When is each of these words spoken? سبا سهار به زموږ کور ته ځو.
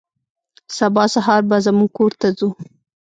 سبا 0.77 1.03
سهار 1.13 1.41
به 1.49 1.57
زموږ 1.65 1.89
کور 1.97 2.11
ته 2.21 2.27
ځو. 2.37 2.49